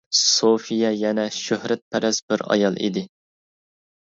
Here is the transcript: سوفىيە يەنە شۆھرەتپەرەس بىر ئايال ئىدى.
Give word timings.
سوفىيە 0.19 0.89
يەنە 1.01 1.25
شۆھرەتپەرەس 1.35 2.21
بىر 2.33 2.45
ئايال 2.49 2.81
ئىدى. 2.89 3.05